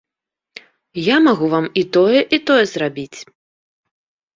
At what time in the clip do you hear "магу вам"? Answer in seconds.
1.27-1.69